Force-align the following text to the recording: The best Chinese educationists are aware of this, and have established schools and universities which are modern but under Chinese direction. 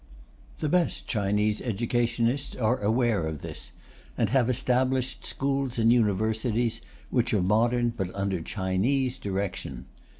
The 0.57 0.67
best 0.67 1.05
Chinese 1.07 1.61
educationists 1.61 2.55
are 2.55 2.79
aware 2.81 3.27
of 3.27 3.41
this, 3.41 3.71
and 4.17 4.29
have 4.31 4.49
established 4.49 5.27
schools 5.27 5.77
and 5.77 5.93
universities 5.93 6.81
which 7.11 7.35
are 7.35 7.43
modern 7.43 7.89
but 7.89 8.09
under 8.15 8.41
Chinese 8.41 9.19
direction. 9.19 9.85